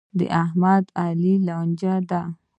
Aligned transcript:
د 0.17 0.19
احمد 0.43 0.83
او 0.89 0.95
علي 1.11 1.33
لانجه 1.47 1.95
ده. 2.09 2.21